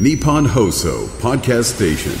[0.00, 2.12] Nippon Hoso Podcast Station.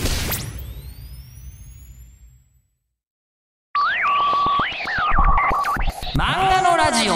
[6.14, 7.14] 漫画のラジオ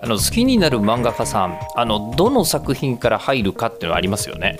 [0.00, 4.58] あの好きになる漫画家さんあのどの作品から入るかっていうのはありますよね。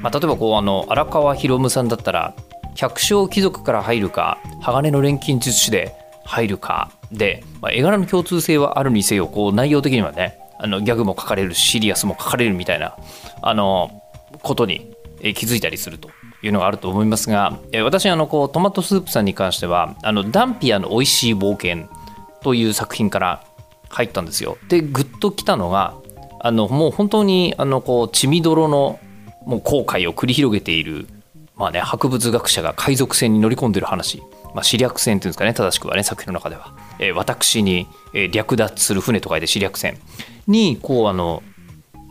[0.00, 2.36] まあ、例えばこうあの荒川博夢さんだったら
[2.76, 5.92] 百姓貴族から入るか鋼の錬金術師で
[6.24, 12.96] 入るかで、まあ、絵柄の共通性はあるにせよこう内容的にはねあのギャグも書かれるシリアスも書かれるみたいな
[13.42, 14.02] あの
[14.42, 16.10] ことに気づいたりすると
[16.42, 21.88] いうのがあると思いますが、私あのこうトマトスープさんに関してはあのダンピアの美味しい冒険
[22.42, 23.44] という作品から
[23.88, 24.58] 入ったんですよ。
[24.68, 25.94] でグッときたのが
[26.40, 28.98] あのもう本当にあのこう血みどろの
[29.46, 31.06] もう後悔を繰り広げている、
[31.56, 34.22] まあね、博物学者が海賊船に乗り込んでる話、
[34.54, 39.98] まあ、試略船っていうんですかね正しくはね作品の中では、え私に、え略奪する船と書いて試略船
[40.46, 41.42] にこうあの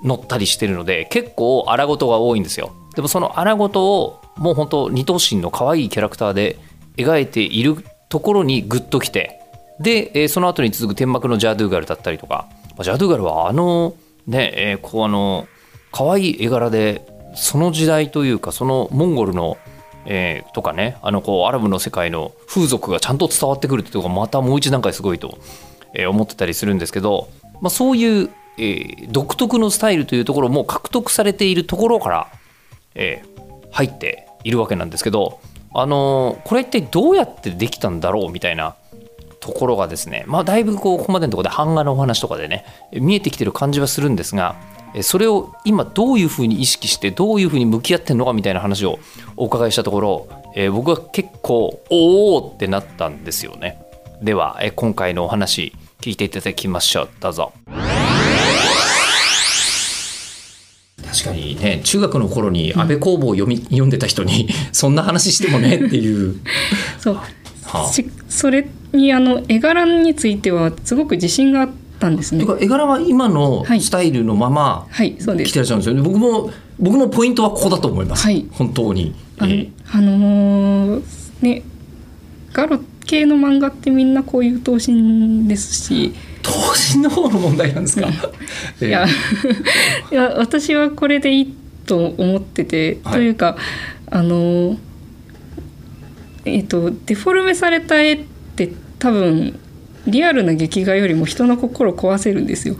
[0.03, 2.73] 乗ったりしてるので結構荒事が多いんですよ。
[2.95, 6.59] でもその荒事をもう本当二頭身の可愛いキャラクターで
[6.97, 7.77] 描いている
[8.09, 9.39] ところにグッときて
[9.80, 12.47] で、えその後に続く天幕のジャドゥーガルだったりとか。
[12.81, 15.47] ジャドゥーガルはあのね、えこうあの
[15.91, 17.05] 可愛い絵柄で
[17.36, 19.58] その時代というかそのモンゴルの
[20.05, 25.37] えーとかねあのこうアラブの世界の風俗がちゃんと伝わってくるってとこがまたもう一段階すごいと、
[25.93, 27.29] えー思ってたりするんですけど、
[27.61, 32.27] まあ、そういう、えー独特のスタイルというところも獲得されているところから、
[32.95, 33.23] え
[33.71, 35.39] 入っているわけなんですけど、
[35.73, 38.75] あのこれ一体どうやってできたんだろうみたいな
[39.39, 44.55] ところがですね、まあ、だいぶこうここまでのところで版画のお話とかでね見えてきてる感じはするんですが
[45.02, 48.99] それを今どういうふうに意識してどういうふうに向き合ってんのかみたいな話を
[49.36, 53.80] お伺いしたところ、えー僕は結構おおってなったんですよね。
[54.21, 57.09] では、え今回のお話聞いていただきましょう。
[57.19, 57.53] どうぞ。
[61.14, 66.39] 確かにね中学の頃に安倍公房を読み、読んでた人に そんな話してもねっていう。
[66.99, 67.92] そう、はあ。
[67.92, 71.70] しそれにあの絵柄についてはすごく自信があっ
[72.03, 72.45] たんですね。
[72.59, 73.81] 絵柄は今のはい。
[73.81, 75.52] スタイルのままはいそうです。
[75.52, 78.45] 来てらっしゃるんですよね、僕も僕もポイントはここだと思います、はい。
[78.52, 81.03] 本当に、あの,、えあのー
[81.42, 81.63] ね
[82.52, 88.08] ガロ系の漫画ってみんなこういう頭身ですし、ー投資の方の問題なんですか、
[88.81, 89.05] え ーいや
[90.11, 91.53] いや私はこれでいい
[91.86, 93.13] と思ってて、はい。
[93.15, 93.55] というか
[94.11, 94.77] あの
[96.45, 98.19] えっ、とデフォルメされた絵っ
[98.55, 99.58] て多分
[100.08, 102.75] リアルな劇画よりも人の心を壊せるんですよ。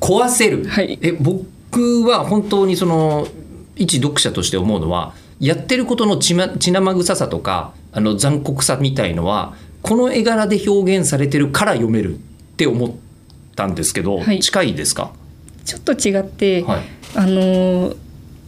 [0.00, 0.98] 壊せる、はい。
[1.02, 3.28] え僕は本当にその
[3.76, 12.18] 一読者として思うのはやってることの血,、ま、血生臭さとかあの残酷さみたいのはこの絵柄で表現されてるから読めるっ
[12.56, 12.90] て思っ
[13.56, 14.40] たんですけど、はい。
[14.40, 15.12] 近いですか、
[15.64, 16.82] ちょっと違って、はい、
[17.14, 17.94] あの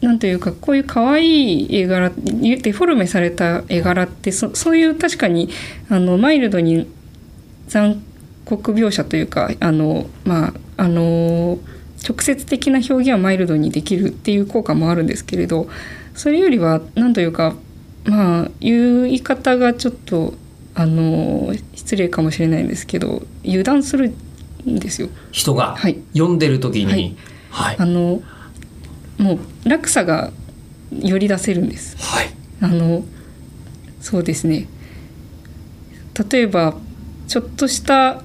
[0.01, 5.49] なんというかこういう可愛い絵柄デフォルメされた絵柄ってそそういう確かに
[5.89, 6.87] あのマイルドに
[7.69, 8.03] 残
[8.45, 11.59] 酷描写というかあのまああの
[12.07, 15.69] 直接的な表現はマイルドにできるっていう効果もあるんですけれど
[16.15, 17.55] それよりはなんというか
[18.05, 20.35] まあ言い方がちょっと
[20.75, 24.13] あの失礼かもしれないんですけど油断する
[24.69, 25.09] んですよ。
[25.31, 25.99] 人がはい。
[26.13, 27.17] 読んでる時に、はい。
[27.51, 27.77] はい。
[27.79, 28.23] あの
[29.19, 30.33] もう落差が
[30.93, 31.97] より出せるんです。
[31.99, 32.31] はい。
[32.61, 33.05] あの
[34.01, 34.67] そうですね。
[36.31, 36.75] 例えば
[37.29, 38.23] ちょっとした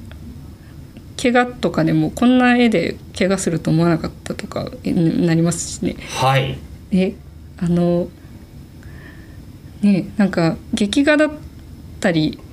[1.21, 5.95] 怪我とかでもこんな絵で怪我すると思わなかったとかえなりますしね。
[6.09, 6.57] はい
[6.91, 7.15] で
[7.57, 8.07] あの
[9.81, 11.31] ねなんか劇画だっ
[11.99, 12.48] たりあ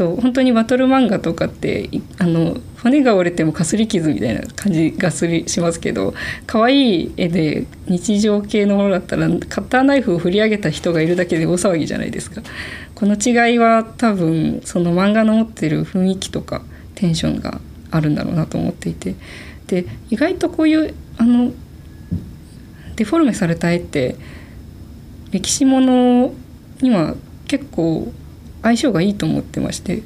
[0.00, 6.14] と本当にバトル漫画とかってあの骨が折れてもかすり傷みたいな感じがすりしますけど
[6.46, 12.40] 可愛い絵で日常系のものだったらカッターナイフを振り上げた人がいるだけで大騒ぎじゃないですか。
[12.94, 16.62] この違いは多分その漫画の持ってる雰囲気とか
[16.94, 19.16] テンションがあるんだろうなと思っていて
[19.66, 21.52] で意外とこういうあの
[22.96, 24.16] デフォルメされた絵って
[25.30, 26.32] 歴史もの
[26.80, 27.14] には
[27.46, 28.12] 結構
[28.62, 30.02] 相性がいいと思ってまして。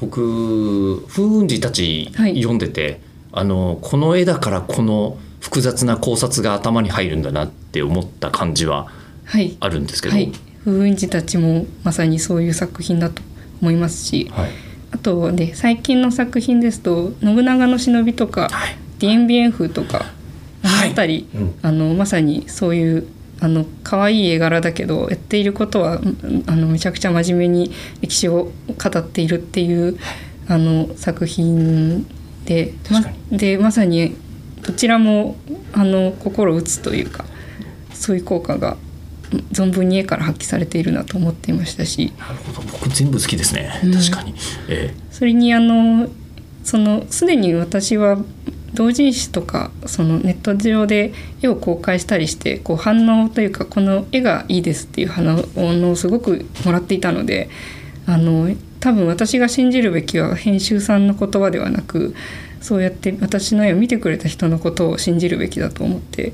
[0.00, 2.36] 僕風雲児たちはい。
[2.36, 3.00] 読んでて、
[3.30, 8.88] あのこの絵だからこの複雑な考察が頭に入るんだなって思った感じは
[9.24, 9.56] はい。
[9.60, 10.32] あるんですけど、はい。
[10.64, 13.22] 風雲児たちもまさにそういう作品だと
[13.60, 14.30] 思いますし。
[14.32, 14.50] はい。
[14.92, 20.04] あとね最近の作品ですと「信長の忍び」とかはい「ディエンビエン風」とか
[20.62, 21.54] あの辺り、うん。
[21.62, 23.06] あのまさにそういう
[23.42, 28.52] あの可愛い絵柄だけどやっていることはうんあのめちゃくちゃ真面目に歴史を
[28.82, 29.98] 語っているっていう
[30.46, 32.06] あの作品
[32.44, 34.16] でまでまさに
[34.62, 35.36] どちらも
[35.72, 37.24] あの心を打つというか
[37.92, 38.76] そういう効果が
[39.52, 42.12] 存分に絵から発揮されているなと思っていましたし。
[42.18, 42.62] なるほど。
[42.70, 43.92] 僕全部好きですね、うん。
[43.92, 44.34] 確かに、
[44.68, 44.94] え。
[45.10, 46.08] それにあの
[46.62, 48.18] そのすでに私は
[48.74, 55.26] 同人誌とかそのネット上で絵を公開したりしてこう反応というかこの絵がいいですっていう反
[55.56, 57.50] 応をすごくもらっていたので
[58.06, 62.14] あの多分私が信じるべきは編集さんの言葉ではなく
[62.60, 66.32] そうやって私の絵を見てくれた人のことを信じるべきだと思って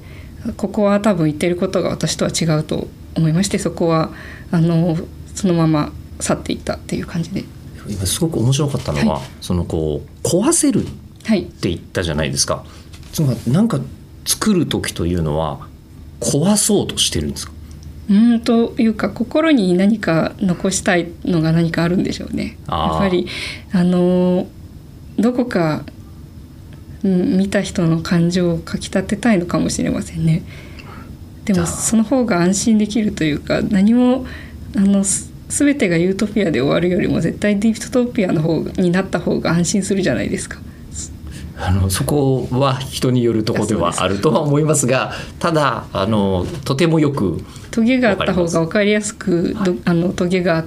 [0.57, 4.11] ここは多分言ってることが私とは違うと思いましてそこは
[4.51, 4.97] あの
[5.35, 7.41] そのまま去っていったっていう感じで。
[7.41, 10.85] え今すごく面白かったのは、はそのこう壊せる
[11.29, 12.65] っはいて言ったじゃないですか
[13.13, 13.81] つまりなんか
[14.25, 15.67] 作る時というのは
[16.21, 17.53] 壊そうとしてるんですか？
[18.11, 22.57] うんというか心に何か残したいのが何かあるんでしょうね。
[22.69, 23.27] やっぱり
[23.73, 24.47] あの
[25.19, 25.85] どこか、
[27.03, 30.43] うん、見た人の感情をかきたてたいのかもしれませんね。
[31.45, 34.27] でもその方が安心できるというか何も
[34.77, 40.59] あのす全てがユートピアで終わるよりも絶対ディストピアの方になった方が安心するじゃないですか。
[41.61, 50.65] あのそこは人によるところではあるとは思いますがただあのとてもよくトゲがあった方が分かりやすくどあのトゲが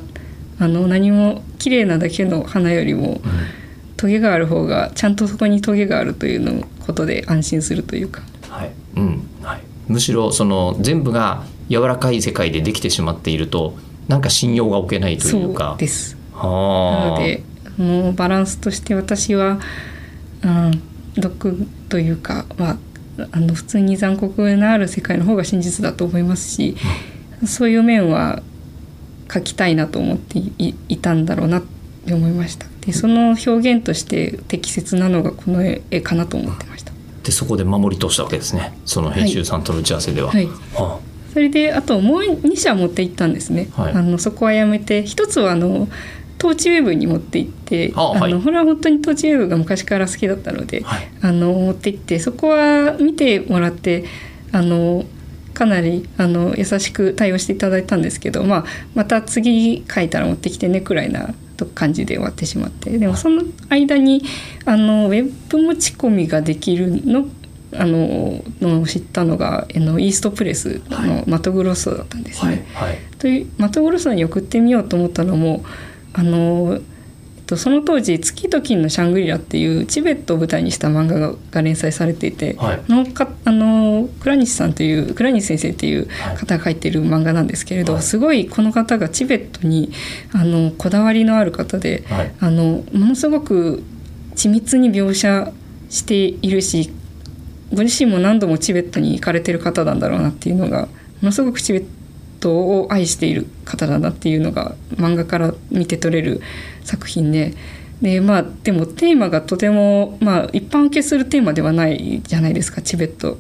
[0.60, 3.20] あの何も綺麗なだけの花よりも、
[3.98, 8.22] トゲがある方がちゃんとそこにトゲがあるというのことで安心するというか。
[8.48, 8.72] はい。
[8.96, 9.28] うん。
[9.42, 13.76] はい、むしろその全部が柔らかい世界でできてしまっていると
[14.08, 15.70] なんか信用が置けないというか。
[15.70, 16.16] そうです。
[16.34, 17.20] なはあ。
[17.20, 17.44] ので
[17.78, 19.60] もうバランスとして私は、うん、
[21.16, 22.78] 毒というか、まあ、
[23.32, 26.76] あの普通に残酷のある世界の方が真実だと思いますし、
[27.46, 28.42] そういう面は
[29.28, 31.64] 描きたいなと思っていいたんだろうなっ
[32.06, 32.66] て思いました。
[32.82, 36.92] でその表現として適切なのがこの絵絵かなと思ってました。
[37.24, 38.78] でそこで守り通したわけですね。
[38.86, 40.32] その編集さんとの打ち合わせでは。
[40.32, 40.48] はい。
[40.74, 41.00] は
[41.34, 43.94] それであともう2社持って行ったんですね、はい。
[43.94, 45.88] あのそこはやめて一つはあの
[46.42, 48.34] トーチウェブに持って行ってあはい。
[48.34, 51.08] のこれは本当にトーチウェブが昔から好きだったので、はい。
[51.22, 54.06] あの持って行ってそこは見てもらって
[54.52, 55.06] あの
[55.54, 58.66] かなりあの優しく対応していただいたんですけど、まあ、
[58.96, 61.36] また次書いたら持ってきてねくらいな
[61.76, 64.24] 感じで終わってしまってでもその間に
[64.66, 67.28] あのウェブ持ち込みができるの
[67.74, 72.66] あののを知ったのがあのイーストプレスのマトグロッソだったんですね。
[72.74, 72.90] はい。
[72.90, 72.98] はい。
[73.20, 75.64] というマトグロッソに送ってみようと思ったのも
[76.14, 76.76] あの、
[77.38, 82.82] えっと、その当時「月と金のシャングリラ」っていうチベットを舞台にした漫画がが連載されていて、はい。
[82.88, 86.38] あのかあの倉西さんという倉西先生っていうはい。
[86.38, 88.02] 方が書いてる漫画なんですけれど、はい。
[88.02, 89.92] すごいこの方がチベットに
[90.34, 92.32] あのこだわりのある方で、はい。
[92.40, 93.84] あのものすごく
[94.36, 95.52] 緻密に描写
[95.90, 96.90] しているし
[97.74, 100.88] ご自身も何度もチベットに行かれてる方なんだろうなっていうのが
[101.22, 101.88] ものすごくチベット
[102.50, 106.42] を愛している方だなっていうのが漫画から見て取れる
[106.84, 107.54] 作品で。
[108.02, 113.38] でまあ、でもテーマがとても、まあ、一般受けするテーマではないじゃないですかチベット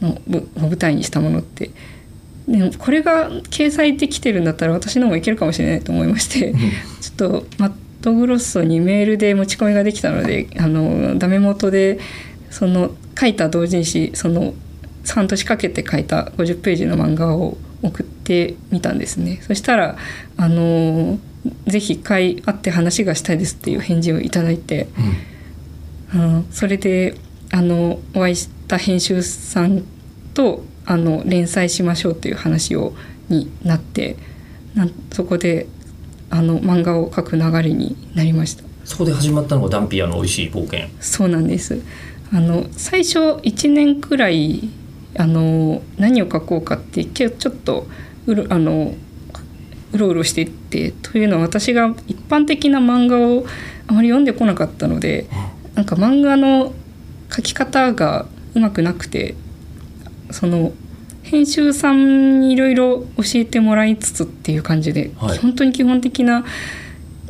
[0.00, 0.18] の
[0.56, 1.70] 舞台にしたものって。
[2.48, 6.54] でもこれが掲載できてるんだったら私の方もいけるかもしれないと思いまして
[7.02, 12.00] ちょっとマットグロッソにメールで持ち込みができたのであのダメ元で
[12.50, 14.54] その書いた同人誌その
[15.06, 19.96] 半年かけて書いた50ページの漫画を送ってみたんですねそしたら
[20.36, 21.18] あの
[21.66, 24.88] ぜひ一回会って話がしたいですっていう返事をいただいて、
[26.12, 27.14] あのそれで
[27.52, 29.84] あのお会いした編集さん
[30.34, 32.92] とあの連載しましょうという話を
[33.28, 34.16] になって
[34.74, 35.66] なんそこで
[36.30, 38.64] あの漫画を描く流れになりました。
[38.84, 41.80] そこで始まったのがダンピアの美味しい冒険そうなんです。
[42.32, 44.68] あの最初1年くらい
[45.16, 47.86] あの何を書こうかってちょちょっと
[48.26, 48.94] うろあの
[49.92, 53.46] うろうろしていってというのは私が一般的な漫画を
[53.86, 55.26] あまり読んでこなかったので
[55.74, 56.74] なんか漫画の
[57.34, 59.34] 書き方がうまくなくて
[60.30, 60.72] その
[61.22, 65.38] 編集さんにいろいろ教えてもらいつつっていう感じで、はい。
[65.38, 66.44] 本当に基本的な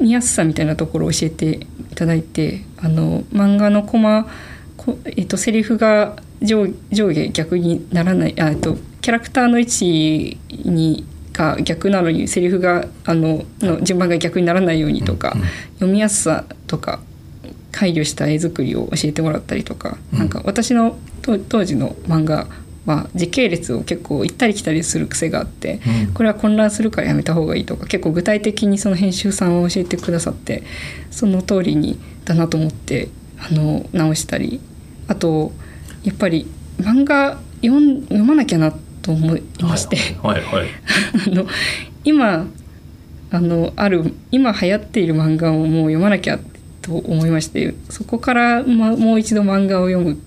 [0.01, 4.29] 見やすさみたいなところを教えていただいてあの漫画のコマ
[4.77, 11.05] こ、えっと、セリフが上上下逆にならないあえっとキャラクターの位置に
[11.39, 15.37] が逆なのにセリフがあのの順番が逆にならないようにとか、
[15.75, 17.01] 読みやすさとか
[17.73, 22.49] 配慮した絵作りを教えてもらったりとか、なんか私のと当時の漫画
[22.87, 26.15] は時系列を結構行ったり来たりする癖があって、うん。
[26.15, 30.65] これは混乱するからやめた方がいいとか結構具体的にその編集さんを教えてくださって
[31.11, 34.61] その通りにだなと思ってあの直したり
[35.07, 35.53] あと
[36.05, 36.47] やっぱり
[36.79, 40.69] 漫画読ん読まなきゃなと思いまして、は いはい、はい、
[41.27, 41.47] あの
[42.05, 42.47] 今
[43.31, 46.39] あのある今流行っている漫画をもう読まなきゃ
[46.83, 50.19] と思いましてそこから、ま、もう一度漫画を読む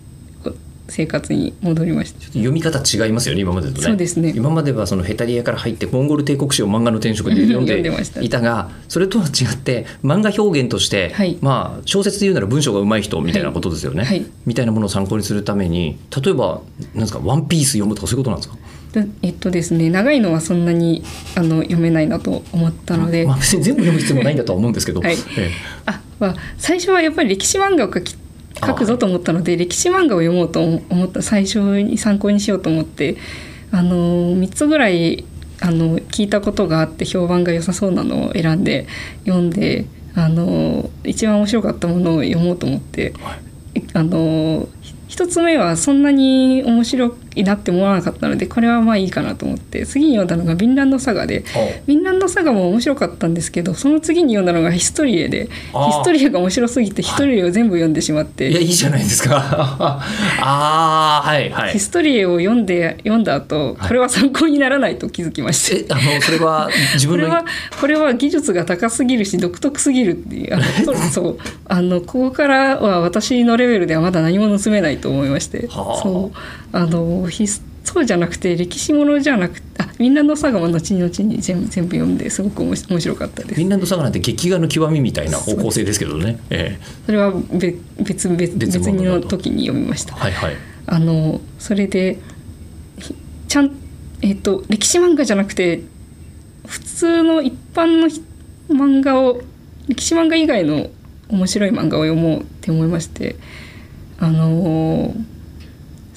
[0.92, 2.22] 生活に戻りました。
[2.28, 3.82] 読み方違いますよね今までとね。
[3.82, 4.34] そうですね。
[4.36, 7.80] 今まではそのヘタリアから入ってモンゴル帝国史を漫画の転職で読んで
[8.22, 11.38] いたがそれとは違って漫画表現として、はい。
[11.42, 14.20] まあ小説で言うなら文章が上手い人みたいなことですよね、はい。
[14.20, 16.62] はいみたいなものを参考にするために例えば
[16.94, 18.58] なんですか「ワンピース読むとかそういうことなんですか？
[18.92, 21.04] でえっとですね長いのはそんなに
[21.36, 25.16] あの読めないなと思ったので、まあ、別に全部読む必要もないんだとは思うんですけど、はい。
[25.38, 25.52] え
[25.86, 28.16] あまあ、最初はやっぱり歴史漫画を書き
[28.66, 33.18] 書くぞと思ったので歴史漫画を読もうと思った最初に参考にしようと思って
[33.72, 35.26] あの3つぐらい
[35.62, 38.88] あの聞いたことがあって評判が良さそうなのを選んで
[39.26, 43.14] 読んであの一番面白かったものを読もうと思って、
[43.94, 44.68] あの
[45.08, 55.50] 一つ目はそんなに面白いなって思わなかったのでこれはまあいいかなと思って次に読んだのが「ヴィンランドサガで」えヴィンランドサガも面白かったんですけどその次に読んだのがヒストリエでヒ
[55.94, 58.54] ストリエが面白すぎてヒストリエを全部読んでしまって、い。
[58.54, 59.38] やいいじゃないですか。
[60.42, 61.72] ああはいはい。
[61.72, 65.96] ヒストリエを読んで読んだ後これは参考にならないと気づきました。
[65.96, 67.46] えあのそれは自分の これは
[67.80, 71.38] これは技術が高すぎるし独特すぎるっていうあのそう。
[71.68, 75.68] あのここからは私のレベルではまだ何も盗めないと思いまして。
[75.68, 76.02] はあ。
[76.02, 76.38] そう。
[76.74, 77.21] あの
[77.84, 83.56] そうじゃなくて歴史ものじゃなくてあみんなのサガも後々に全部全部読んですごく面白かったです。
[83.56, 86.84] フィンランドサガなんて劇画の極みみたいな方向性ですけどね、ええ。
[87.06, 90.16] それは別別別別別物だとの時に読みました。
[90.16, 90.56] はいはい。
[90.88, 92.20] あのそれで
[92.98, 93.16] ひ
[93.48, 93.72] ちゃん
[94.22, 95.82] えっ、と歴史漫画じゃなくて
[96.68, 98.24] 普通の一般のひ
[98.70, 99.42] 漫画を
[99.88, 100.88] 歴史漫画以外の
[101.30, 103.36] 面白い漫画を読もうって思いまして
[104.20, 105.14] あの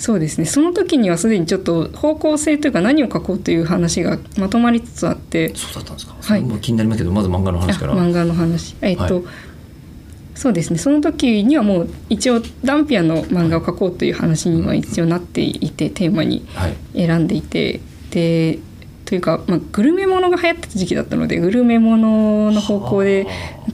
[0.04, 0.44] そうですね。
[0.44, 5.54] その時にはすでにちょっと方向性というか何を書こうという話がまとまりつつあって。
[5.56, 7.94] そうだったんですか、それも気になりますけどまず漫画の話から。
[7.94, 8.76] あ漫画の話。
[8.82, 9.24] えっと、はい。
[10.34, 10.78] そうですね。
[10.78, 16.76] その時にはもう一応ダンピアの漫画を描こうという話には一応なっていてテーマにはい。
[16.94, 17.80] 選んでいて。
[18.10, 18.58] で
[19.06, 23.26] というか、まあ、グルメものが流行ってた時期だったのでグルメものの方向で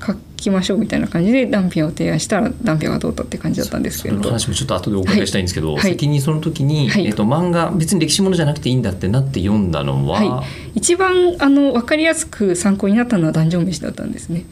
[0.04, 4.22] 書きましょうみたいな感じでダンピアを提案したらダンピアがどうだって感じだったんですけれど。
[4.22, 5.82] その話もちょっと後でお伺いしたいんですけど、はい。
[5.82, 7.06] 先にその時に、はい。
[7.06, 10.44] えっと漫画別に歴史ものじゃなくていいんだってなって読んだのは、は
[10.74, 14.44] い、一番あの分かりやすく参考になったのはダンジョン飯だったんですね。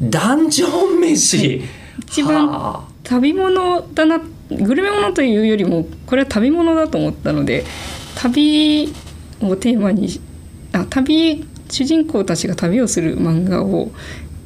[0.00, 1.62] ダンジョン飯、
[2.00, 4.20] 一番は旅物だな
[4.50, 7.64] グルメ物というよりもこれは旅物だと思ったので
[8.16, 8.92] 旅
[9.40, 10.20] をテーマに
[10.72, 13.90] あ旅主人公たちが旅をする漫画を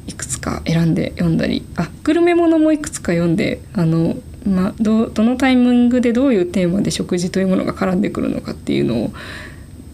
[0.07, 9.13] いくつか選んで読んだりあグルメ物もいくつか読んであの、ま、どどのタイミングでどういうテーマで食事というものが絡んでくるのかっていうのを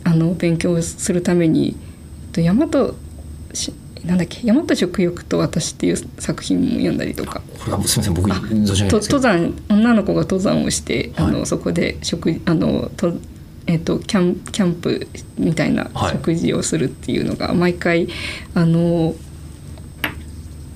[0.04, 1.76] あの勉強するために
[2.22, 2.94] えっと大和
[3.54, 3.74] し
[4.06, 7.42] なんだっけ「大和食欲と私」っていう作品も読んだりとか。
[7.60, 13.14] これはすみません僕登山女の子が登山をして、あはのそこで食あのと
[13.66, 16.12] えっとキャンキャンプみたいなはい。
[16.12, 18.10] 食事をするっていうのが毎回
[18.54, 19.16] あの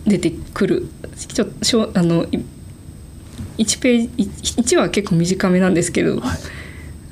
[0.08, 0.88] 出てくる。
[1.62, 2.40] ちょあのい
[3.58, 4.24] 1ページ
[4.62, 6.38] 1話結構短めなんですけど、はい。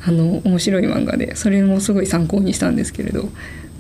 [0.08, 3.28] あの面白い漫画でそれもすごい参考にしたんですけれど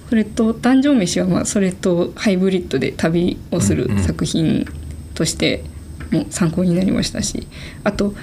[0.10, 4.65] それと「壇上飯」はまあそれとハイブリッドで旅をする作品
[5.13, 5.63] として
[6.12, 7.48] も参考になりましたし
[7.84, 8.15] あと、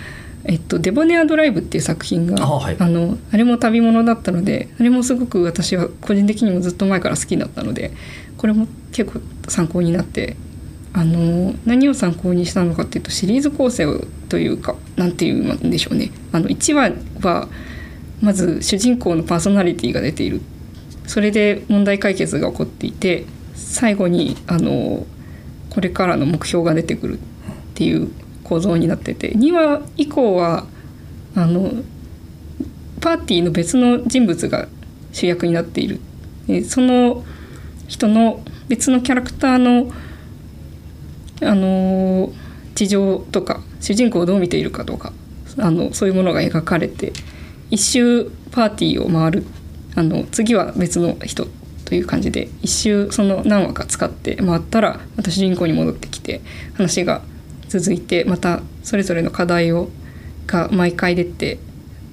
[0.44, 2.76] えっと「デボネアドライブ」っていう作品があはい。
[2.78, 7.92] あのあれも旅物だったのであれもすごく私は個人的にもずっと前から好きだったので
[8.36, 10.36] これも結構参考になって
[10.94, 13.86] あの何を参考にしたのかっていうとシリーズ構成
[14.28, 16.10] というかなんていうんでしょうね。
[16.32, 17.48] あの1話は
[18.20, 20.40] まず主人公のパーソナリティが出ている。
[21.06, 25.06] それで問題解決が起こっていて最後にあの
[25.70, 27.22] これからの目標が出てくるっ
[27.74, 28.10] ていう
[28.44, 30.66] 構造になってて2話以降は
[31.34, 31.72] あの
[33.00, 34.68] パーティーの別の人物が
[35.12, 36.00] 主役になっている。
[36.68, 37.24] その
[37.88, 39.92] 人の別のキャラクターの
[41.44, 42.32] あの
[42.74, 45.12] 事情とか主人公をどう見ているかとか
[45.58, 47.12] あのそういうものが描かれて
[47.70, 49.44] 一周パーティーを回る
[49.94, 51.46] あの次は別の人
[51.84, 56.40] という感じで一周その何話か使って回ったらまた主人公に戻ってきて
[56.74, 57.22] 話が
[57.68, 59.90] 続いてまたそれぞれの課題を
[60.46, 61.58] が毎回出て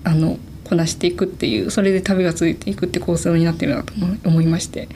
[0.04, 4.88] あのこなしていくっていうそれで旅が続いていくって構造になってるなと思い思いまして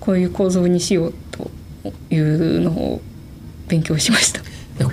[0.00, 1.50] こういう構造にしようと
[2.10, 3.00] いうのを
[3.68, 4.40] 勉強しました。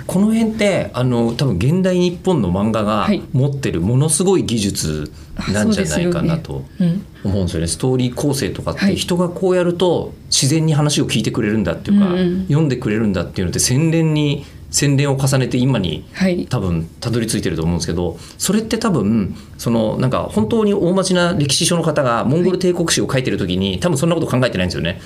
[0.06, 3.22] この辺ってあの多分現代日本の漫画がはい。
[3.34, 5.12] 持ってるものすごい技術
[5.52, 7.04] なんじゃないかなとうん。
[7.22, 7.66] 思うんですよね。
[7.66, 8.92] ストーリー構成とかっはい。
[8.94, 12.42] て人がこうやると自然に話を聞いてくれるんだっていうか、うんうん。
[12.46, 16.46] 読んでくれるんだっていうのって洗練に洗練を重ねて今にはい。
[16.46, 25.00] 多分たどり着いてると思うんですけどそれって多分そのなんか本当に大町な歴史書の方がモンゴル帝国史を書いてる時に多分そんなこと考えてないんですよね。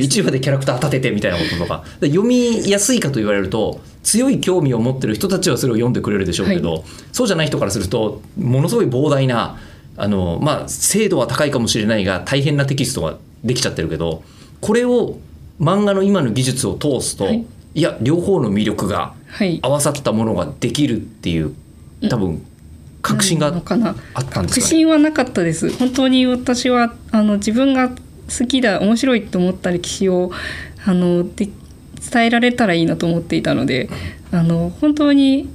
[0.00, 1.84] 一話でキャラクター立ててみたいなこととか。
[2.00, 9.60] で読みやすいかと言われると強い興味を持ってる人たちはそれを読んでくれるでしょうけど、そうじゃない人からするとものすごい膨大な
[9.98, 14.22] あの、まあ、精度は高いかもしれないが大変なテキストができちゃってるけど
[14.62, 15.18] これを
[15.60, 19.60] 漫画の今の技術を通すと、はいい、や両方の魅力がはい。
[19.62, 21.54] 合わさったものができるっていう
[22.08, 22.44] 多分
[23.02, 24.48] 確信があったんです確かね。
[24.50, 25.70] 信はなかったです。
[25.78, 30.30] 本当に私はあの自分が好きだ面白いと思った歴史を
[30.84, 31.48] あので
[32.00, 33.88] 伝えられたらいいなと思っていたので
[34.32, 35.48] あの本当に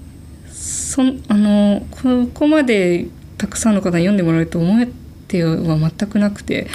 [0.51, 3.07] そんあのここまで
[3.37, 4.87] たくさんの方に読んでもらえると思っ
[5.27, 6.67] ては全くなくて、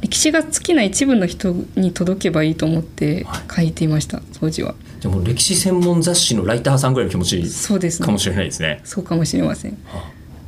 [0.00, 4.74] 歴史が好きな一部の人に届けばいいと思って書いていました当時は。
[5.00, 8.80] じゃあもう歴史専門雑誌のライターさんぐらいの気持ちそうですねかもしれないですね。
[8.84, 9.78] そうかもしれません。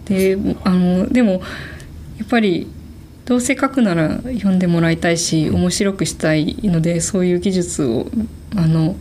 [0.06, 1.38] であのでもや
[2.24, 2.66] っぱり
[3.24, 8.06] どうせ書くなら読んでもらいたいし面白くしたいのでそういう技術を
[8.56, 8.96] あの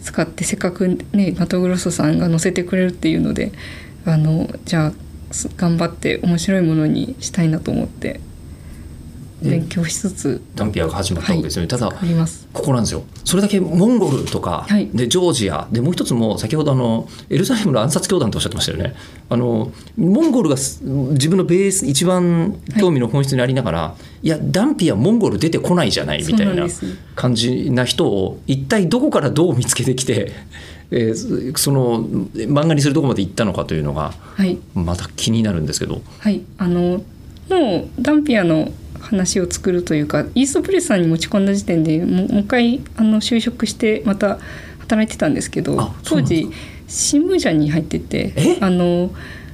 [0.00, 3.52] 使ってせっかくねマトグロッソさんが載せてくれるっていうので
[4.06, 4.92] あのじゃあ
[5.34, 8.20] す頑張って面白いものにしたいなと思って
[9.42, 11.68] 勉強しつつダンピアが始まったわけですよね。
[11.68, 12.48] ただ作ります。
[12.52, 13.02] ここなんですよ。
[13.24, 14.88] それだけモンゴルとか、はい。
[14.92, 18.94] でジョージアでもう一つも先ほどあのエルサレムの暗殺教団とおっしゃってましたよね。
[19.28, 26.66] あのモンゴルがす自分のベース一番興味の本質にありながら、い、やダンピアモンゴル出てこないじゃないみたいな
[27.14, 30.32] 感じな人を一体どこからどう見つけてきて、
[30.90, 34.58] えーその漫画にするとこまで行ったのかというのがはい。
[34.74, 36.02] また気になるんですけど。
[36.18, 37.02] はい、あの
[37.48, 38.70] もうダンピアの
[39.02, 44.38] 話を作るというかイーストプレスさんに持ち込んだ時点でもう一回あの就職してまた
[44.78, 46.48] 働いてたんですけど当時
[46.86, 48.58] 新聞社に入っててえ？
[48.60, 49.10] あの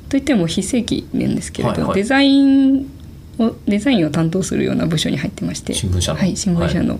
[0.08, 1.94] といっても非正規なんですけれど、はいはい。
[1.96, 2.90] デザイン
[3.38, 6.18] をデザインを担当するような部署に入ってまして新聞社の。
[6.18, 6.98] はい、新聞社の。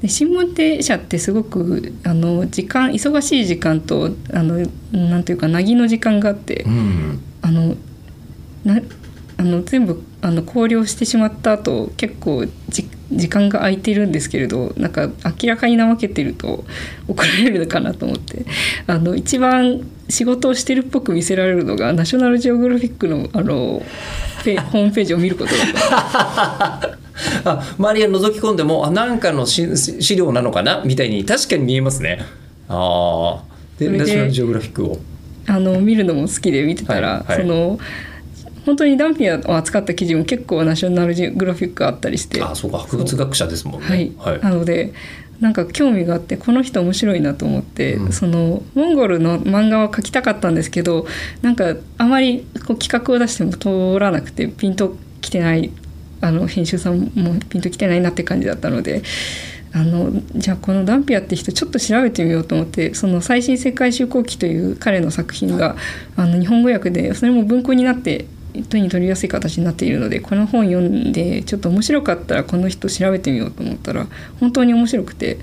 [0.00, 7.20] で新聞社ってすごくあの時間忙しい時間とあのなんていうかなぎの時間があって、うん。
[7.42, 7.76] あの
[8.64, 8.80] なあ
[9.44, 15.08] の全部あの考慮してしまった後結構じ時間が空いてるんですけれどなんか
[15.42, 16.64] 明らかに怠けてると
[17.06, 18.44] 怒られるのかなと思って。
[18.86, 23.82] あの一番仕事をしてるっぽく見せられるのがナショナルジオグラフィックのあの
[24.44, 26.98] ペ ホームページを見ることだった。
[27.44, 30.82] あ周りが覗き込んでもあなんかのし資料なのかな？
[30.84, 32.20] みたいに確かに見えますね。
[32.68, 33.42] あ
[33.78, 34.98] でナショナルジオグラフィックを。
[35.46, 37.42] あの見るのも好きで見てたら、はいはい。
[37.42, 37.78] その
[38.64, 42.42] 本当にダンピアを扱った記事も結構ナショナルジオグラフィックあったりして。
[42.42, 42.78] あそうか。
[42.78, 43.86] 博物学者ですもんね。
[43.86, 44.40] はい、はい。
[44.40, 44.92] なので
[45.40, 48.12] なんか興味があってこの人面白いなと思って、うん。
[48.12, 51.06] そのモンゴルの漫画は描きたかったんですけど
[51.42, 55.70] なんかあまりこう企画を出しても通らなくてピンときてない
[56.20, 59.02] あの編集さんもピンときてないなって感じだったので。
[59.76, 65.74] あのじゃあこのダンピアって人ちょっと調べてみようと思ってその「最新世界周航記」という彼の作品が
[66.14, 68.26] あの日本語訳でそれも文庫になって
[68.62, 74.06] 手に取りやすい形になっているのでこの本読んでちょっと面白かったらこの人調べてみようと思ったら
[74.40, 75.38] 本当に面白くて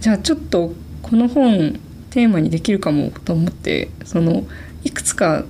[0.00, 1.78] じゃあちょっとこの本
[2.10, 4.44] テーマにできるかもと思ってその
[4.84, 5.44] いくつか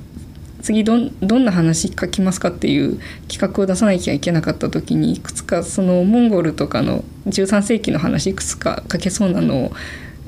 [0.61, 2.99] 次どんな話書きますかっていう
[3.29, 9.73] 企画を出さなきゃいけなかった時にいくつかそのモンゴルとかの13世紀の話いくつか書けそうなのを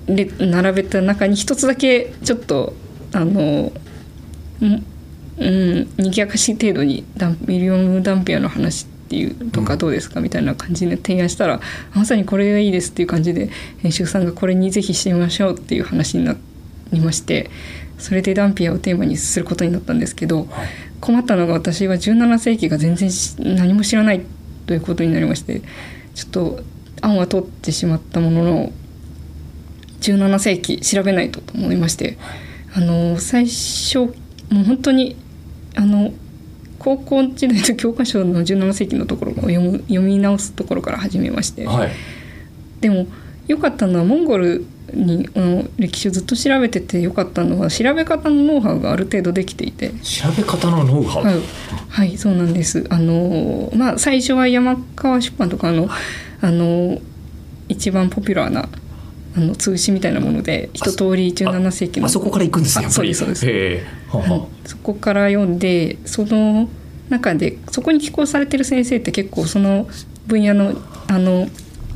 [0.06, 2.72] で並べた中に一つだけちょっと
[3.12, 3.72] あの
[5.40, 11.60] うんにぎやかしい程度にダンミリオム・ダンピアの話っていうとかどうですかみたいな感じで提案したら、
[11.94, 13.48] まさにこれがいいですっていう感じで
[13.78, 16.36] 編集さんがこれにぜひしてみましょうっていう話にな
[16.92, 17.50] りまして
[17.98, 20.46] それでダンピアをテーマにすることになったんですけど
[21.00, 24.22] 困ったのが私は17世紀が全然何も知らない
[24.66, 25.62] ということになりまして
[26.14, 26.60] ちょっと
[27.00, 28.72] 案は通ってしまったものの
[30.00, 32.18] 17世紀調べないとと思いまして
[32.74, 33.98] あの最初
[34.50, 35.16] もう本当に
[35.78, 36.12] あの
[36.80, 41.90] 高校時代の教科書の17世紀のところを読む読み直すところから始めまして、はい。
[42.80, 43.06] でも
[43.46, 51.24] 良かったのはモンゴルにあの歴史をずっと調べてて良かったのは調べ方のノウハウがある程度できていて、調べ方のノウハウ？
[51.24, 51.40] はい、
[51.88, 52.86] はい、そうなんです。
[52.90, 55.88] あのまあ最初は山川出版とかの
[56.40, 56.98] あの
[57.68, 58.68] 一番ポピュラーな
[59.38, 63.14] ああの通詞みたいなもので一通り17世紀のあそこから行くんですねやっぱり。
[63.14, 63.58] そうですそうです。
[63.58, 63.86] へえ。
[64.08, 66.68] はあはそこから読んでその
[67.08, 69.88] 中でそこに寄稿されてる先生って結構その
[70.26, 70.74] 分野の
[71.08, 71.48] あの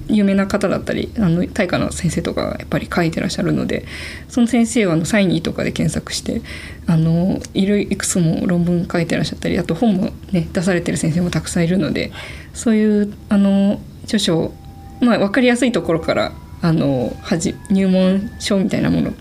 [0.09, 3.87] 有名な方だったりあの大化の先生とかがやっぱり書いてらっしゃるので
[4.29, 6.43] その先生はあのサイニーとかで検索して
[6.87, 12.13] あのいろいくつも論文書いてらっしゃったりあと本もね出されてる先生もたくさんいるので
[12.53, 14.55] そういうあの著書を、
[15.01, 19.13] まあ、分かりやすいところからあのはじ入門書みたいなもの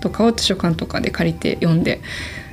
[0.00, 2.00] とかを図書館とかで借りて読んで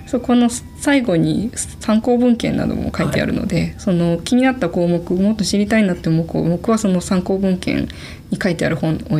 [0.07, 7.87] そこの最後に参考文献なども書いてあるので、その気になった項目もっと知りたいなって思う項目はその参考文献
[8.31, 9.19] に書いてある本を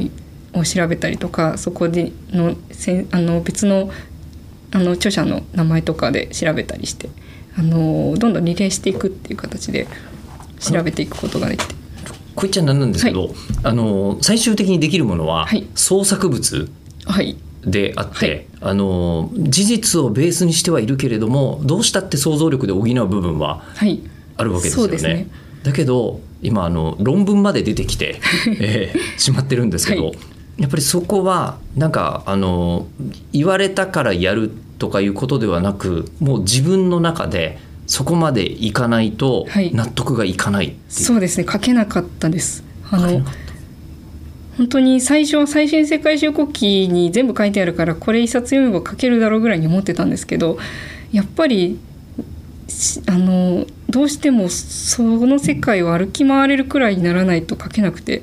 [0.60, 3.91] を調べたりとかそこでのせんあの別の
[4.71, 7.10] あの著者の名前とかで調べたりして
[7.55, 9.88] あのどんどんリレーしていくっていう形で
[10.60, 11.79] 調べていくことができて。
[12.39, 15.67] こう言っちゃなんなんですけど、あの最終的にできるものははい。
[15.75, 16.71] 創作物
[17.06, 17.36] はい。
[17.65, 18.45] であって、はい。
[18.62, 23.99] あの事実をベースにしてはいるけれどもどうしたって想像力で補う部分ははい。
[24.38, 24.97] あるわけですよね。
[24.97, 25.28] ね。
[25.63, 28.21] だけど今あの論文まで出てきて、
[28.62, 30.17] えーしまってるんですけど、はい。
[30.60, 32.88] やっぱりそこはなんかあの
[33.34, 39.73] 言われたからやるとかいうことではなくもう自分の中でそこまでいかないとはい。
[39.73, 40.80] 納得がいかないっていう。
[40.91, 41.45] そうですね。
[41.52, 42.63] 書けなかったです。
[42.91, 43.25] あの
[44.58, 50.60] 本当に最初は最新世界中国旗に全部書いてあるからこれ一冊読めば書けるだろうぐらいに思ってたんですけど
[51.12, 51.80] やっぱり
[52.67, 58.21] しあのどうしてもその世界を歩き回れるくらいにならないと書けなくて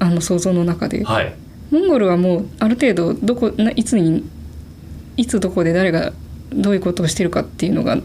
[0.00, 1.04] あの想像の中で。
[1.04, 1.34] はい。
[1.70, 4.24] モンゴルはもうある程度どこないつに
[5.16, 6.12] いつどこで誰が
[6.52, 7.98] どういうことをしてるかっていうのが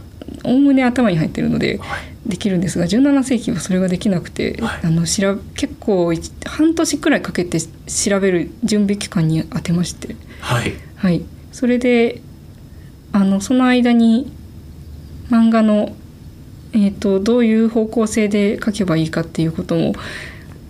[0.44, 2.10] おおむね頭に入ってるのではい。
[2.30, 4.80] できるんですが17世紀はそれができなくて、はい。
[4.84, 10.74] あの調べ結構一半年くらいかけて調べる準備期間に当てまして、はい。
[10.96, 12.22] はい、それで
[13.12, 14.32] あのその間に
[15.30, 15.96] 漫画の、
[16.74, 19.94] えー、とどういう方向性で書けばいいかっていうことも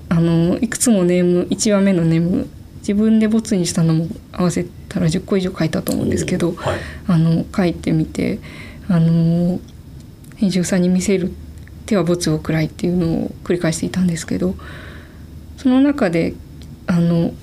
[0.08, 2.48] あのいくつもネーム1話目のネーム
[2.80, 6.80] 自分でボツにしたのも合わせたら10個以上書いたと思うんですけどはい。
[7.08, 8.40] あの書いてみて
[8.90, 9.60] あの
[10.38, 11.32] 編集さんに見せる
[11.86, 14.56] 手はボツを食らいっていうのを繰り返していたんですけど
[15.58, 16.34] その中で
[16.88, 17.34] あの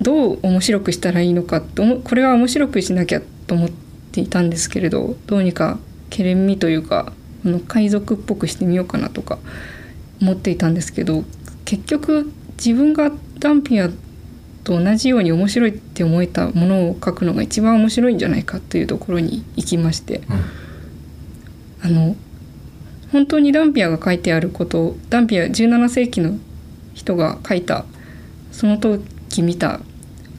[0.00, 3.70] どう面白くしたらいいのかとこれは面白くしなきゃと思っ
[4.12, 5.78] ていたんですけれどどうにか
[6.10, 7.12] けれんみというか
[7.44, 9.38] あの海賊っぽくしてみようかなとか
[10.20, 11.24] 思っていたんですけど
[11.64, 13.90] 結局自分がダンピア
[14.66, 20.22] と同じように面白いって思えたものを書くのが一番面白いんじゃないかというところに行きまして、
[21.82, 22.16] あの
[23.12, 26.36] 本当にダンピアが書いてあることダンピア17世紀の
[26.94, 27.84] 人が書いた
[28.50, 29.78] その時見た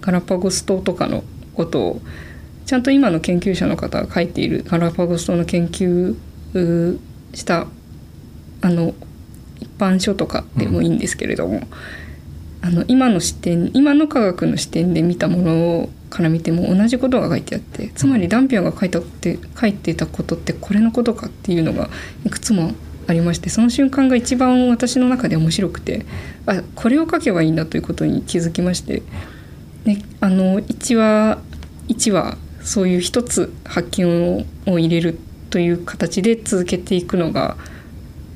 [0.02, 1.24] ガラパゴス島とかの
[1.56, 2.02] ことを
[2.66, 6.18] ちゃんと今の研究者の方が書いているガラパゴス島の研究
[6.54, 7.00] う
[7.34, 7.68] した
[8.62, 8.94] あの
[9.62, 11.62] 一般書とかでもいいんですけれども、
[12.62, 21.90] あの今の視点今の科学の視点で見たものから見ても同じことが書いてあってつまりダンピアが書いたって書いてたことってこれのことかっていうのが
[22.26, 22.72] いくつも
[23.08, 26.06] ありましてその瞬間が一番私の中で面白くて
[26.46, 29.04] あこれを書けばいいんだということに気づきまして、
[29.86, 31.40] ね、あの1話
[31.88, 35.18] 1話そういう一つ発見を入れる
[35.50, 37.56] という形で続けていくのが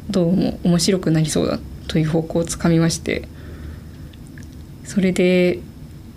[0.10, 3.28] どうも面白くなりそうだという方向をつかみまして
[4.92, 5.60] それで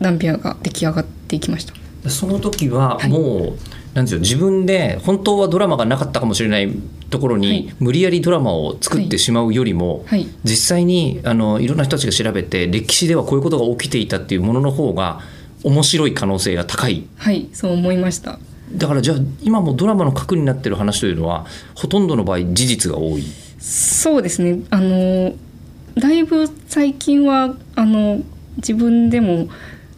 [0.01, 1.75] ダンピアが出来上がっていきました。
[2.11, 3.59] その時ははいもう、
[3.95, 6.69] なんですよ自分で本当はドラマがなかったかもしれない
[7.09, 15.21] ところに、はい無理やりドラマを作ってしまうよりも、はい実際にあのいろんな人たちが調べて歴史ではこういうことが起きていたっていうものの方が
[15.63, 18.41] 面白い可能性が高いはい、そう思いました。
[18.73, 23.23] だからじゃあ今もドラマの核になってる話というのはほとんどの場合事実が多い。
[23.61, 24.65] そうですね。
[24.71, 25.33] あの
[25.97, 28.21] だいぶ最近はあの
[28.57, 29.49] 自分でも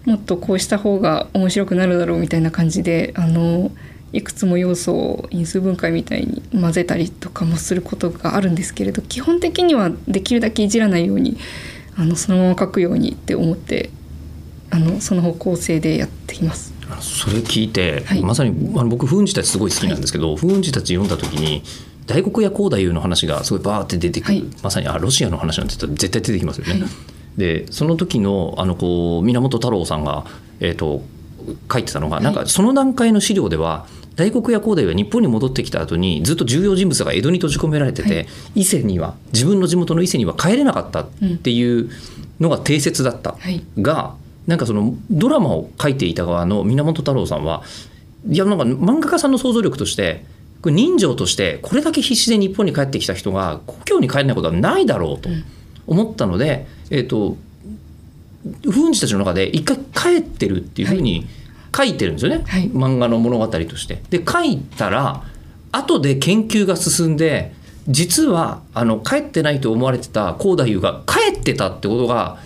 [0.04, 3.70] もっとこうした方が面白くなるだろうみたいな感じであの
[4.12, 11.36] いくつも要素を因数分解みたいに混ぜたりとかもすることがあるんですけれど基本的にはできるだけいじらないように
[11.96, 13.90] あのそのまま書くようにって思って
[14.70, 16.72] あのその方向性でやっています。
[17.00, 18.22] それ聞いて、はい。
[18.22, 21.62] まさにあの僕風雲児たちすごい好きなんですけど、風雲児たち読んだ時に
[22.06, 24.44] 大黒屋光太夫の話がすごいバーって出てくる、はい。
[24.62, 26.86] まさにあロシアの話なんて言ったら絶対出てきますよね。
[27.36, 30.24] はいでその時のあのこう源太郎さんが、
[30.60, 31.02] えー、と
[31.70, 32.24] 書いてたのが、はい。
[32.24, 38.26] なんかその段階の資料では大黒屋光太夫は日本に戻ってきた後にずっと重要人物が江戸に閉じ込められてて、はい。
[38.54, 41.08] 伊勢には自分の地元の伊勢には帰れなかったっ
[41.42, 41.90] ていう
[42.40, 43.32] のが定説だった。
[43.32, 43.62] はい。
[43.78, 44.14] が
[44.46, 47.62] なんかそのドラマを書いていた側の源太郎さんは
[48.28, 50.24] いやなんか漫画家さんの想像力として
[50.64, 55.28] 人情としてこれだけ必死で日本に帰ってきた人が故郷に帰れないことはないだろうと
[55.86, 57.36] 思ったので、えっ、と
[58.64, 61.26] 風ンたちの中で一回帰ってるっていうふうに
[61.76, 62.70] 書いてるんですよね、はい。
[62.70, 64.02] 漫画の物語として。
[64.10, 65.24] で書いたら
[65.72, 67.52] 後で研究が進んで
[67.88, 72.38] 実はあの帰ってないと思われてた幸太夫が帰ってたってことが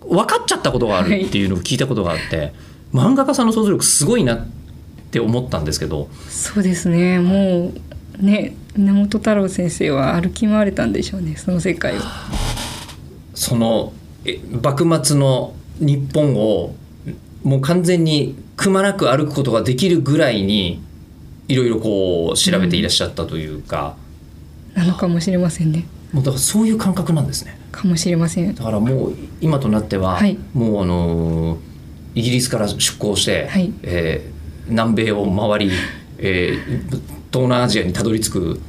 [0.00, 2.52] 分かっちゃったことがあるっていうのを聞いたことがあって、
[2.92, 4.46] 漫画家さんの想像力すごいなっ
[5.10, 6.08] て思ったんですけど。
[6.28, 7.20] そうですね。
[7.20, 7.72] も
[8.20, 12.00] うね源太郎先生は歩き回れたんでしょうねその世界を
[13.40, 13.94] その
[14.26, 16.74] え幕末の日本を
[17.42, 20.82] もう完全にくまなく歩くことができるぐらいに
[21.48, 23.96] いろいろこう調べていらっしゃったというか、
[24.74, 25.86] なのかもしれませんね。
[26.12, 27.58] もうだからそういう感覚なんですね。
[27.72, 30.36] かもしれませんだからもう今となっては、はい。
[30.52, 31.56] もうあの
[32.14, 33.72] イギリスから出港して、はい。
[33.82, 35.72] えー南米を回り、
[36.18, 37.00] えー
[37.32, 38.60] 東南アジアにたどり着く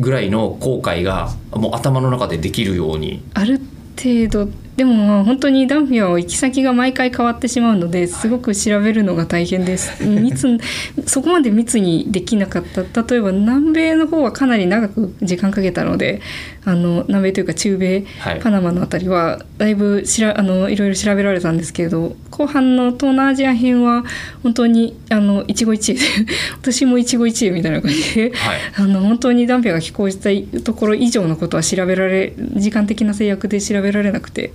[0.00, 3.22] ぐらいの後悔がもう頭の中でできるように。
[3.34, 3.60] ある
[3.96, 4.50] 程度
[4.80, 10.02] でもまあ本当にダンフィアは行き先が毎回変わってしまうのですごく調べるのが大変です。
[10.08, 10.56] 密
[11.04, 16.22] そこまで密にできなかった例えば南米の方はかなり長く時間かけたので
[16.64, 24.04] あの南米というか中米、はいパナマのあたりはだいぶしらあのいろいろ調べられたんですけれど後半の東南アジア編は
[24.42, 26.06] 本当にあの一期一会で
[26.58, 28.32] 私も一期一会みたいな感じで。
[28.34, 34.52] はいあの本当にダンフィアが寄港したいところ以上のことは調べられ時間的な制約で調べられなくて、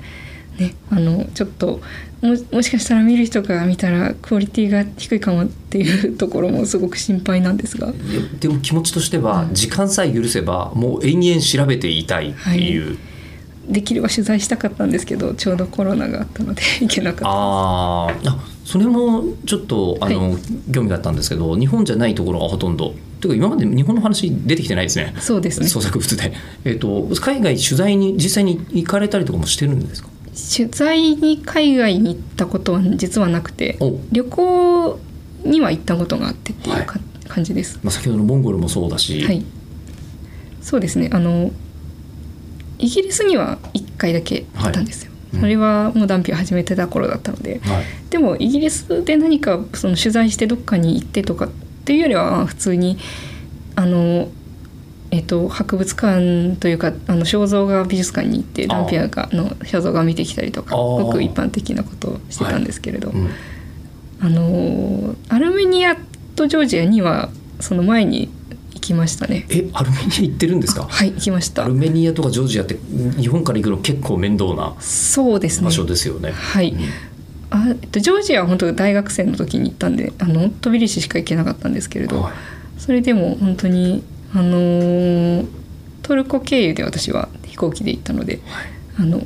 [0.59, 1.81] ね、あのちょっと
[2.21, 7.91] ももしかしたら見る人が見たらクオリティが低いかもっていうところもすごく心配なんですが。
[7.91, 7.97] で
[8.39, 12.97] でも気持ちとしては時間さえ許せばもう延々調べていたいっていう、
[13.67, 17.25] できれば取材したかったんですけどちょうどコロナがあったので 行けなかった。
[17.27, 18.29] あー。
[18.29, 20.37] あそれもちょっとあの、は
[20.73, 22.95] 興味があったんですけど日本じゃないところがほとんど。
[23.21, 25.13] というか今まで日本の話出てきてないですね。
[25.19, 25.67] そうですね。
[25.67, 30.09] 創作物で、えっと海外取材に実際に行かれたりとかもしてるんですか？
[30.35, 33.99] 取材に海外に行ったことは実はなくてお。
[34.11, 34.99] 旅行
[35.43, 37.79] には行ったことがあってっていうか、感じです。
[37.83, 39.45] まあ、先ほどのモンゴルもそうだし、はい、
[40.61, 41.09] そうですね。
[41.11, 41.51] あの
[42.77, 45.39] イギリスには1回だけ行ったんですよ、うん。
[45.39, 47.85] それはもうダンピを始めてた頃だったので、はい。
[48.09, 51.49] でもイギリスで何かその取材してどっかに行ってとかっ
[51.85, 52.97] ていうよりは普通に
[53.75, 54.29] あの、
[55.15, 63.29] えっと博物館というかあの肖像画美術館に行ってあーダンピアがの肖像画を見てきたりとかごく一般的なことをしてたんですけれど、うん
[64.21, 65.97] あのアルメニア
[66.35, 68.29] とジョージアにはその前に
[68.73, 69.45] 行きましたね。
[69.49, 70.87] えアルメニア行ってるんですか？
[70.89, 71.73] はい行きましたアル。
[71.73, 72.77] メニアとかジョージアって
[73.19, 75.71] 日本から行くの結構面倒なそうですね場。
[75.71, 76.31] 所ですよね。
[76.31, 76.79] はいうん
[77.51, 82.33] あえっとジョージアは本当大学生の時に行ったんであのトビリシしか行けなかったんですけれど、はい
[82.77, 85.47] それでも本当にあのー
[86.05, 88.39] トルコ経由で私は飛行機で行ったので、
[88.99, 89.23] あの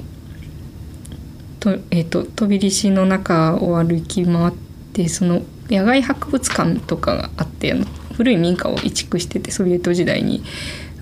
[1.59, 4.53] とえっとトビリシの中を歩き回っ
[4.93, 7.85] てその野外博物館とかがあってあの
[8.15, 10.41] 古い民家を移築しててソビエト時代に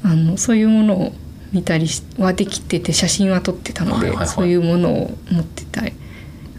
[0.04, 1.14] あのそういうものを
[1.52, 4.28] 見たりしはできてて写真は撮ってたので、はいはいはい。
[4.28, 5.94] そういうものを持ってたい。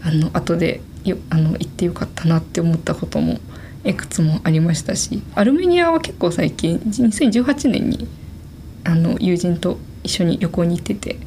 [0.01, 3.39] あの後でよあの行ってよかったなって思ったことも
[3.83, 8.07] いくつもありましたしアルメニアは結構最近2018年に
[8.83, 11.17] あの友人と一緒に旅行に行ってて、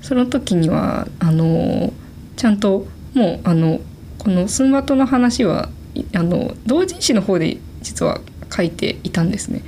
[0.00, 1.92] その時にはあの
[2.36, 3.80] ちゃんともうあの
[4.18, 8.20] このスンバトの話はいあの同人誌の方で実は
[8.50, 9.62] 書いていたんですね。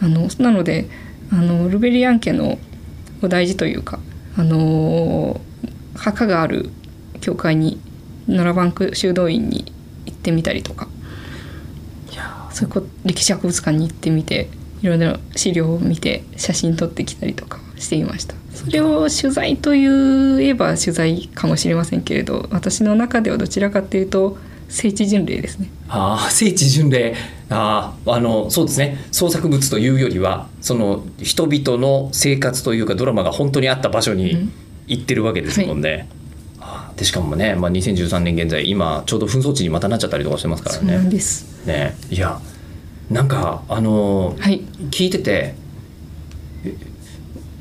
[0.00, 0.88] あのなので
[1.32, 2.58] あのルベリアン家の
[3.22, 3.98] お大事というか
[4.36, 5.40] あの
[5.94, 6.70] 墓がある
[7.20, 7.80] 教会に
[8.28, 9.72] ノラバンク修道院に
[10.04, 10.88] 行ってみたりとか
[12.56, 14.48] そういうこ歴史博物館に行ってみて
[14.80, 18.34] いろいろ資料を見て写真撮ってきたりとかしていました。
[18.54, 19.84] それを取材とい
[20.42, 24.38] えば取材かもしれませんけれど私の中ではどちらかというと
[24.70, 25.68] 聖地巡礼ですね。
[25.88, 27.14] ああ聖地巡礼。
[27.50, 28.96] あああのそうですね。
[29.12, 34.52] 創作物というよりはその人々の生活というかドラマが本当にあった場所にうん。
[34.88, 36.08] 行ってるわけですもんね。
[36.60, 41.10] ああでしかもね、まあ、2013年現在今ちょうど紛争地にまたなっちゃったりとかしてますからそうなんね。
[41.10, 41.96] ですね。
[42.10, 42.40] いや
[43.10, 44.60] なんかあのはい。
[44.90, 45.54] 聞いてて
[46.64, 46.74] え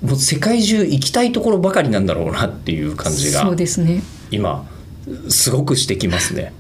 [0.02, 4.02] もう世界中行きたいところばかりなんだろうなっていう感じがそうですね。
[4.32, 4.68] 今
[5.30, 6.54] すごくしてきますね。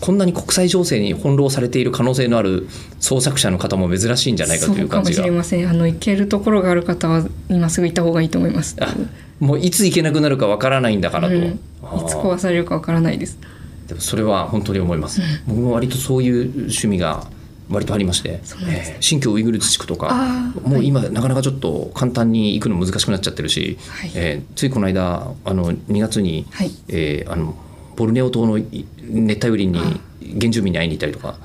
[0.00, 2.68] こんなに国際情勢に翻弄されている可能性のある
[3.00, 5.68] 創作者の方も珍しいんじゃないかというそうかも感じがしれません。
[5.68, 8.76] あの行けるところがある方は今すぐ行った方がいいと思います。
[8.80, 8.94] あ
[9.40, 11.44] もういつ行けなくなるかわからないんだからと、うん。
[11.44, 11.58] い
[12.06, 13.38] つ壊されるかわからないです。
[13.86, 17.26] でもそれは本当に思います、僕も割とそういう趣味が
[17.68, 24.10] 割とありまして、えー新疆ウイグル自治区とかもう今なかなかちょっと簡単に行くの難しくなっちゃってるし、はい。
[24.14, 26.70] えーついこの間あの2月に、はい。
[26.88, 27.54] えーあの
[27.96, 31.38] ボルネオ島のい熱帯雨林に原住民に会いに行ったりとか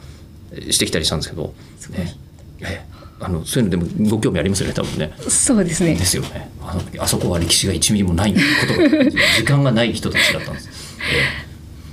[0.71, 2.15] してきたりしたんですけど、すね。
[2.62, 5.13] えーあのそういうのでもご興味ありますよね多分ね。
[5.28, 5.93] そうですね。
[5.93, 6.06] で。
[6.06, 6.49] すよね。
[6.62, 10.69] あのあそこは歴史が1ミリもないことが時間がない人たちだったんです。
[10.99, 11.38] え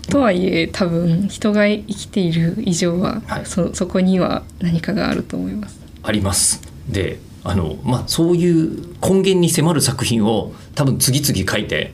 [0.07, 5.79] とはいえ多分人が生きている以上は、はいそそこには何かがあると思います。
[6.03, 6.63] あります。
[6.89, 11.93] であの、まあ、そういう根源に迫る作品を多分次々書いて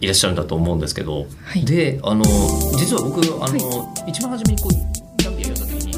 [0.00, 2.24] いらっしゃるんだと思うんですけど、はいであの
[2.78, 5.96] 実は僕あの、一番初めにこうダンビア読んだ時に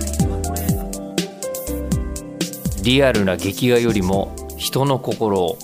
[2.84, 5.58] リアルな劇画よりも人の心を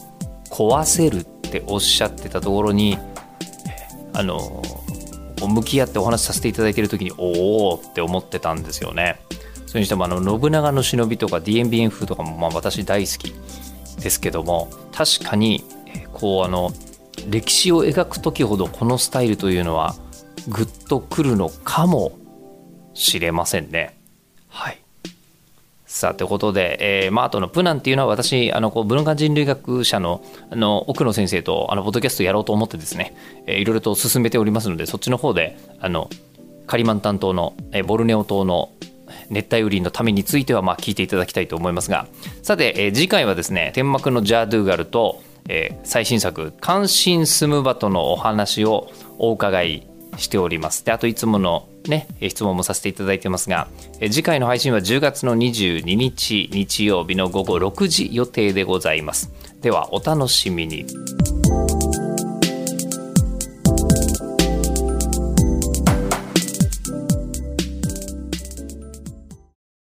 [0.50, 4.62] 壊せるっておっしゃってたところにえーあの
[5.48, 9.20] 向き合ってお話しさせていただいている時におおって思ってたんですよね。
[9.66, 13.35] それにしてもあの信長の忍びとか DMBN 風とかもまあ私大好き
[14.00, 16.70] ですけども確かにえこうあの
[17.28, 19.96] 歴史を描く時ほどこのスタイルというのは
[20.48, 22.12] グッとくるのかも
[22.94, 23.98] しれませんね。
[25.94, 33.14] さあということで、えーまあ、あとのプナンっていうのは私あのこう文化人類学者のあの奥野先生とあのポッドキャストやろうと思ってですね、
[33.46, 36.11] えーいろいろと進めておりますのでそっちの方であの
[36.66, 38.72] カリマン担当の、えーボルネオ島の
[39.30, 42.09] 熱帯雨林のためについてはまあ聞いていただきたいと思いますが
[42.42, 50.85] さて、えー次回はですね天幕のジャードゥーガルと、えー最新作「関心スムバト」のお話をお伺いしております。
[50.85, 53.68] であといつものね質問もさせていただいてますが
[54.01, 59.33] 次回の配信は10月の22日日曜日の午後6時予定でございます。
[59.61, 60.87] ではお楽しみに。